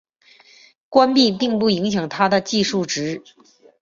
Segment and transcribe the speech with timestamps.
[0.89, 3.21] 关闭并不影响它的计数值。